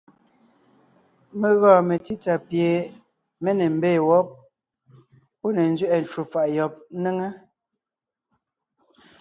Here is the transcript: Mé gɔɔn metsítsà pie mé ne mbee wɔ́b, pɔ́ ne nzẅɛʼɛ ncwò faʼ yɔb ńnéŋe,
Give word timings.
Mé 1.39 1.47
gɔɔn 1.59 1.85
metsítsà 1.89 2.33
pie 2.47 2.69
mé 3.43 3.49
ne 3.59 3.65
mbee 3.77 3.97
wɔ́b, 4.07 4.27
pɔ́ 5.39 5.51
ne 5.55 5.61
nzẅɛʼɛ 5.73 5.97
ncwò 6.03 6.21
faʼ 6.31 6.45
yɔb 6.55 6.73
ńnéŋe, 6.97 7.27